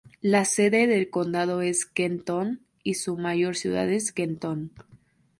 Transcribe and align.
La 0.23 0.45
sede 0.45 0.87
del 0.87 1.11
condado 1.11 1.61
es 1.61 1.85
Kenton, 1.85 2.61
y 2.81 2.95
su 2.95 3.17
mayor 3.17 3.55
ciudad 3.55 3.87
es 3.91 4.11
Kenton. 4.11 4.71